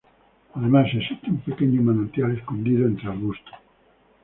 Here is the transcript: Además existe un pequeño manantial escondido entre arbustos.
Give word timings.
Además 0.55 0.87
existe 0.95 1.29
un 1.29 1.41
pequeño 1.41 1.79
manantial 1.83 2.35
escondido 2.35 2.87
entre 2.87 3.07
arbustos. 3.07 3.53